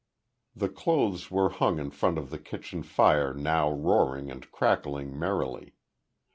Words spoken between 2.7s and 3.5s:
fire